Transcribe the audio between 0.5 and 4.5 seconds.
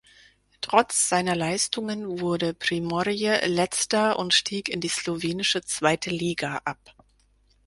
Trotz seiner Leistungen wurde Primorje Letzter und